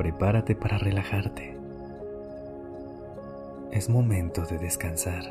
Prepárate 0.00 0.54
para 0.54 0.78
relajarte. 0.78 1.54
Es 3.70 3.90
momento 3.90 4.46
de 4.46 4.56
descansar. 4.56 5.24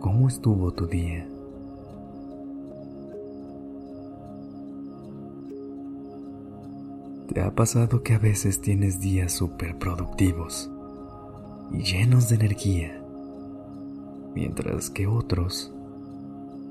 ¿Cómo 0.00 0.28
estuvo 0.28 0.72
tu 0.72 0.86
día? 0.86 1.28
¿Te 7.30 7.42
ha 7.42 7.50
pasado 7.54 8.02
que 8.02 8.14
a 8.14 8.18
veces 8.18 8.62
tienes 8.62 8.98
días 8.98 9.34
súper 9.34 9.76
productivos 9.76 10.70
y 11.70 11.82
llenos 11.82 12.30
de 12.30 12.36
energía, 12.36 12.98
mientras 14.34 14.88
que 14.88 15.06
otros 15.06 15.74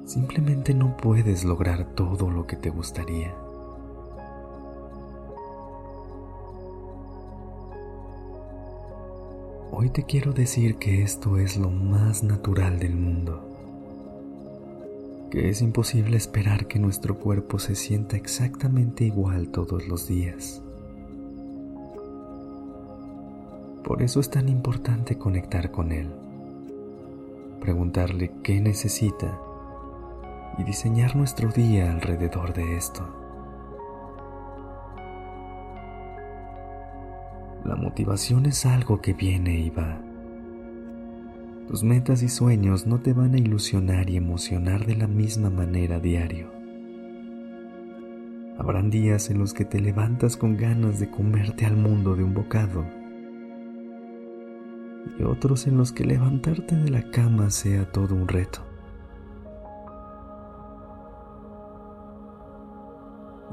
simplemente 0.07 0.73
no 0.73 0.95
puedes 0.95 1.43
lograr 1.43 1.93
todo 1.93 2.31
lo 2.31 2.47
que 2.47 2.55
te 2.55 2.69
gustaría. 2.69 3.35
Hoy 9.69 9.89
te 9.89 10.03
quiero 10.03 10.31
decir 10.31 10.77
que 10.77 11.03
esto 11.03 11.37
es 11.37 11.57
lo 11.57 11.69
más 11.69 12.23
natural 12.23 12.79
del 12.79 12.95
mundo, 12.95 13.43
que 15.29 15.49
es 15.49 15.61
imposible 15.61 16.15
esperar 16.15 16.67
que 16.67 16.79
nuestro 16.79 17.19
cuerpo 17.19 17.59
se 17.59 17.75
sienta 17.75 18.15
exactamente 18.15 19.03
igual 19.03 19.49
todos 19.49 19.87
los 19.89 20.07
días. 20.07 20.61
Por 23.83 24.01
eso 24.01 24.21
es 24.21 24.29
tan 24.29 24.47
importante 24.47 25.17
conectar 25.17 25.69
con 25.69 25.91
él, 25.91 26.09
preguntarle 27.59 28.31
qué 28.41 28.59
necesita 28.61 29.37
y 30.57 30.63
diseñar 30.63 31.15
nuestro 31.15 31.49
día 31.49 31.91
alrededor 31.91 32.53
de 32.53 32.77
esto. 32.77 33.07
La 37.63 37.75
motivación 37.75 38.45
es 38.45 38.65
algo 38.65 39.01
que 39.01 39.13
viene 39.13 39.59
y 39.59 39.69
va. 39.69 39.99
Tus 41.67 41.83
metas 41.83 42.23
y 42.23 42.29
sueños 42.29 42.87
no 42.87 42.99
te 42.99 43.13
van 43.13 43.33
a 43.33 43.37
ilusionar 43.37 44.09
y 44.09 44.15
emocionar 44.15 44.85
de 44.85 44.95
la 44.95 45.07
misma 45.07 45.49
manera 45.49 45.99
diario. 45.99 46.49
Habrán 48.57 48.89
días 48.89 49.29
en 49.29 49.39
los 49.39 49.53
que 49.53 49.65
te 49.65 49.79
levantas 49.79 50.37
con 50.37 50.57
ganas 50.57 50.99
de 50.99 51.09
comerte 51.09 51.65
al 51.65 51.75
mundo 51.75 52.15
de 52.15 52.23
un 52.23 52.33
bocado 52.33 52.85
y 55.19 55.23
otros 55.23 55.67
en 55.67 55.77
los 55.77 55.91
que 55.91 56.05
levantarte 56.05 56.75
de 56.75 56.89
la 56.89 57.09
cama 57.11 57.49
sea 57.49 57.91
todo 57.91 58.15
un 58.15 58.27
reto. 58.27 58.66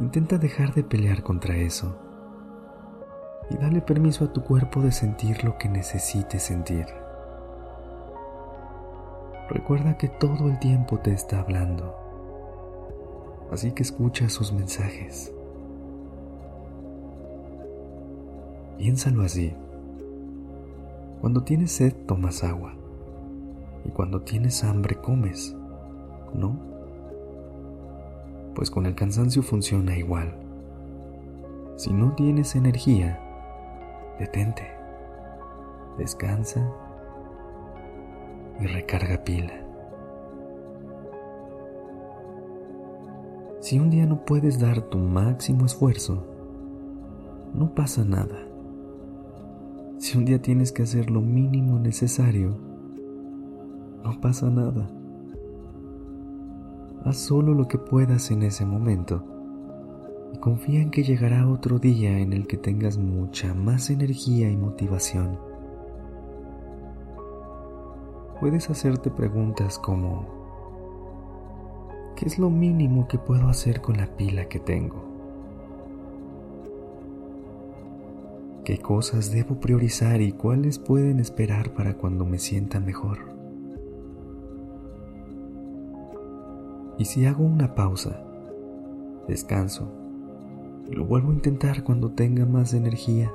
Intenta 0.00 0.38
dejar 0.38 0.74
de 0.74 0.82
pelear 0.82 1.22
contra 1.22 1.56
eso 1.56 1.96
y 3.48 3.56
dale 3.56 3.80
permiso 3.80 4.24
a 4.24 4.32
tu 4.32 4.42
cuerpo 4.42 4.80
de 4.80 4.90
sentir 4.90 5.44
lo 5.44 5.56
que 5.56 5.68
necesite 5.68 6.40
sentir. 6.40 6.86
Recuerda 9.48 9.96
que 9.96 10.08
todo 10.08 10.48
el 10.48 10.58
tiempo 10.58 10.98
te 10.98 11.12
está 11.12 11.38
hablando, 11.40 11.94
así 13.52 13.70
que 13.70 13.84
escucha 13.84 14.28
sus 14.28 14.52
mensajes. 14.52 15.32
Piénsalo 18.78 19.22
así. 19.22 19.54
Cuando 21.20 21.44
tienes 21.44 21.70
sed 21.70 21.94
tomas 22.06 22.42
agua 22.42 22.74
y 23.84 23.90
cuando 23.90 24.22
tienes 24.22 24.64
hambre 24.64 24.96
comes, 24.96 25.54
¿no? 26.34 26.73
Pues 28.54 28.70
con 28.70 28.86
el 28.86 28.94
cansancio 28.94 29.42
funciona 29.42 29.96
igual. 29.96 30.34
Si 31.76 31.92
no 31.92 32.12
tienes 32.14 32.54
energía, 32.54 33.20
detente, 34.18 34.62
descansa 35.98 36.66
y 38.60 38.66
recarga 38.66 39.24
pila. 39.24 39.60
Si 43.60 43.78
un 43.78 43.90
día 43.90 44.06
no 44.06 44.24
puedes 44.24 44.60
dar 44.60 44.82
tu 44.82 44.98
máximo 44.98 45.64
esfuerzo, 45.64 46.24
no 47.54 47.74
pasa 47.74 48.04
nada. 48.04 48.46
Si 49.98 50.18
un 50.18 50.26
día 50.26 50.42
tienes 50.42 50.70
que 50.70 50.82
hacer 50.82 51.10
lo 51.10 51.22
mínimo 51.22 51.78
necesario, 51.78 52.58
no 54.04 54.20
pasa 54.20 54.50
nada. 54.50 54.90
Haz 57.04 57.18
solo 57.18 57.52
lo 57.52 57.68
que 57.68 57.76
puedas 57.76 58.30
en 58.30 58.42
ese 58.42 58.64
momento 58.64 59.22
y 60.32 60.38
confía 60.38 60.80
en 60.80 60.90
que 60.90 61.02
llegará 61.02 61.46
otro 61.46 61.78
día 61.78 62.18
en 62.18 62.32
el 62.32 62.46
que 62.46 62.56
tengas 62.56 62.96
mucha 62.96 63.52
más 63.52 63.90
energía 63.90 64.50
y 64.50 64.56
motivación. 64.56 65.38
Puedes 68.40 68.70
hacerte 68.70 69.10
preguntas 69.10 69.78
como, 69.78 70.26
¿qué 72.16 72.24
es 72.24 72.38
lo 72.38 72.48
mínimo 72.48 73.06
que 73.06 73.18
puedo 73.18 73.48
hacer 73.48 73.82
con 73.82 73.98
la 73.98 74.06
pila 74.16 74.48
que 74.48 74.60
tengo? 74.60 75.04
¿Qué 78.64 78.78
cosas 78.78 79.30
debo 79.30 79.60
priorizar 79.60 80.22
y 80.22 80.32
cuáles 80.32 80.78
pueden 80.78 81.20
esperar 81.20 81.74
para 81.74 81.98
cuando 81.98 82.24
me 82.24 82.38
sienta 82.38 82.80
mejor? 82.80 83.33
Y 86.98 87.06
si 87.06 87.26
hago 87.26 87.44
una 87.44 87.74
pausa, 87.74 88.24
descanso 89.26 89.90
y 90.88 90.94
lo 90.94 91.04
vuelvo 91.04 91.30
a 91.30 91.34
intentar 91.34 91.82
cuando 91.82 92.10
tenga 92.10 92.44
más 92.44 92.74
energía. 92.74 93.32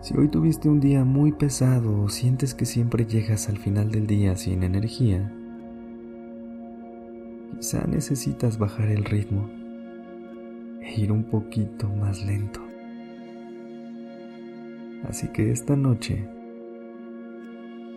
Si 0.00 0.16
hoy 0.16 0.28
tuviste 0.28 0.68
un 0.68 0.80
día 0.80 1.04
muy 1.04 1.32
pesado 1.32 2.02
o 2.02 2.08
sientes 2.08 2.54
que 2.54 2.64
siempre 2.64 3.06
llegas 3.06 3.48
al 3.48 3.58
final 3.58 3.90
del 3.90 4.06
día 4.06 4.34
sin 4.34 4.62
energía, 4.62 5.32
quizá 7.56 7.86
necesitas 7.86 8.58
bajar 8.58 8.88
el 8.88 9.04
ritmo 9.04 9.48
e 10.80 11.00
ir 11.00 11.12
un 11.12 11.24
poquito 11.24 11.88
más 11.88 12.24
lento. 12.24 12.69
Así 15.08 15.28
que 15.32 15.50
esta 15.50 15.76
noche 15.76 16.28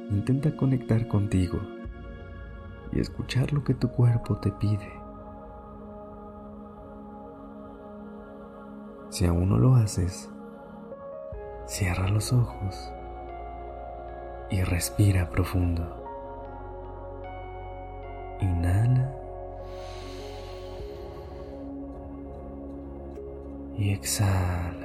intenta 0.09 0.55
conectar 0.55 1.07
contigo 1.07 1.59
y 2.91 2.99
escuchar 2.99 3.51
lo 3.53 3.63
que 3.63 3.73
tu 3.73 3.89
cuerpo 3.89 4.37
te 4.37 4.51
pide. 4.51 4.91
Si 9.09 9.25
aún 9.25 9.49
no 9.49 9.57
lo 9.57 9.75
haces, 9.75 10.29
cierra 11.67 12.07
los 12.07 12.33
ojos 12.33 12.91
y 14.49 14.61
respira 14.63 15.29
profundo. 15.29 16.03
Inhala 18.39 19.15
y 23.77 23.91
exhala. 23.91 24.82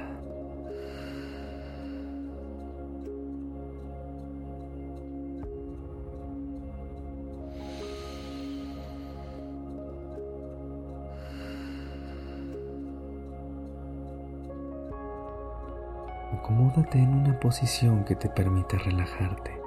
Acomódate 16.39 16.97
en 16.97 17.09
una 17.09 17.39
posición 17.39 18.03
que 18.03 18.15
te 18.15 18.29
permita 18.29 18.77
relajarte 18.77 19.59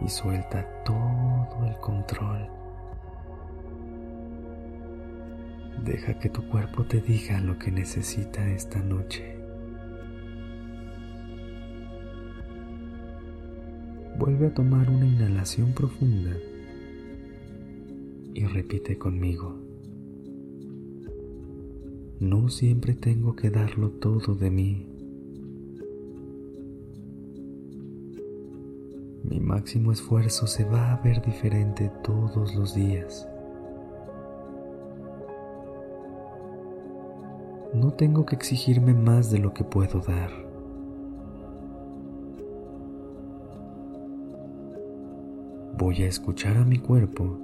y 0.00 0.08
suelta 0.08 0.66
todo 0.84 1.66
el 1.66 1.76
control. 1.80 2.48
Deja 5.82 6.18
que 6.18 6.30
tu 6.30 6.48
cuerpo 6.48 6.84
te 6.84 7.00
diga 7.00 7.40
lo 7.40 7.58
que 7.58 7.70
necesita 7.70 8.46
esta 8.46 8.80
noche. 8.80 9.34
vuelve 14.16 14.46
a 14.46 14.54
tomar 14.54 14.88
una 14.88 15.06
inhalación 15.06 15.72
profunda 15.72 16.30
y 18.32 18.44
repite 18.46 18.96
conmigo. 18.96 19.63
No 22.20 22.48
siempre 22.48 22.94
tengo 22.94 23.34
que 23.34 23.50
darlo 23.50 23.90
todo 23.90 24.36
de 24.36 24.48
mí. 24.48 24.86
Mi 29.24 29.40
máximo 29.40 29.90
esfuerzo 29.90 30.46
se 30.46 30.64
va 30.64 30.92
a 30.92 31.02
ver 31.02 31.20
diferente 31.22 31.90
todos 32.04 32.54
los 32.54 32.72
días. 32.72 33.28
No 37.74 37.92
tengo 37.94 38.24
que 38.24 38.36
exigirme 38.36 38.94
más 38.94 39.32
de 39.32 39.40
lo 39.40 39.52
que 39.52 39.64
puedo 39.64 39.98
dar. 39.98 40.30
Voy 45.76 46.02
a 46.04 46.06
escuchar 46.06 46.58
a 46.58 46.64
mi 46.64 46.78
cuerpo 46.78 47.40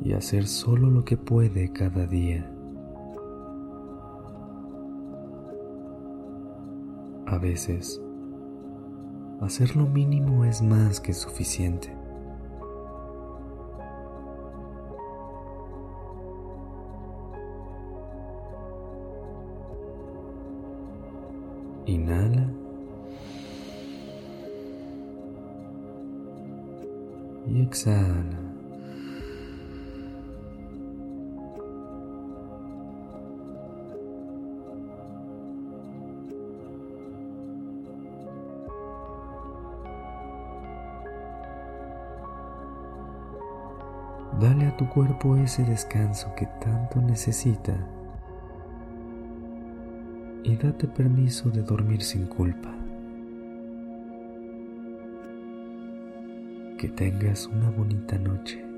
y 0.00 0.12
hacer 0.12 0.46
solo 0.46 0.88
lo 0.88 1.04
que 1.04 1.16
puede 1.16 1.72
cada 1.72 2.06
día. 2.06 2.48
A 7.26 7.38
veces, 7.38 8.00
hacer 9.40 9.74
lo 9.76 9.86
mínimo 9.86 10.44
es 10.44 10.60
más 10.62 11.00
que 11.00 11.12
suficiente. 11.12 11.96
Inhala. 21.86 22.48
Y 27.46 27.62
exhala. 27.62 28.41
Dale 44.42 44.66
a 44.66 44.76
tu 44.76 44.88
cuerpo 44.88 45.36
ese 45.36 45.62
descanso 45.62 46.34
que 46.34 46.46
tanto 46.60 47.00
necesita 47.00 47.76
y 50.42 50.56
date 50.56 50.88
permiso 50.88 51.48
de 51.48 51.62
dormir 51.62 52.02
sin 52.02 52.26
culpa. 52.26 52.74
Que 56.76 56.88
tengas 56.88 57.46
una 57.46 57.70
bonita 57.70 58.18
noche. 58.18 58.71